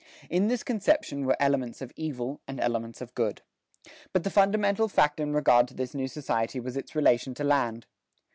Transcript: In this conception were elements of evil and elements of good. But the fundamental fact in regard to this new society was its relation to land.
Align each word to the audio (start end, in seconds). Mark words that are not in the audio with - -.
In 0.31 0.47
this 0.47 0.63
conception 0.63 1.27
were 1.27 1.37
elements 1.39 1.79
of 1.79 1.93
evil 1.95 2.41
and 2.47 2.59
elements 2.59 3.01
of 3.01 3.13
good. 3.13 3.43
But 4.13 4.23
the 4.23 4.31
fundamental 4.31 4.87
fact 4.87 5.19
in 5.19 5.31
regard 5.31 5.67
to 5.67 5.75
this 5.75 5.93
new 5.93 6.07
society 6.07 6.59
was 6.59 6.75
its 6.75 6.95
relation 6.95 7.35
to 7.35 7.43
land. 7.43 7.85